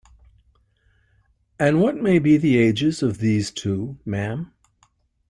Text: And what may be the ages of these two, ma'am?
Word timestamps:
And 1.59 1.79
what 1.79 2.01
may 2.01 2.17
be 2.17 2.35
the 2.35 2.57
ages 2.57 3.03
of 3.03 3.19
these 3.19 3.51
two, 3.51 3.99
ma'am? 4.03 4.51